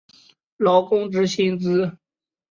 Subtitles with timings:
[0.57, 1.95] 劳工之薪资